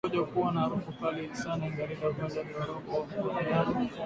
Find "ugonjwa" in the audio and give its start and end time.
2.09-2.41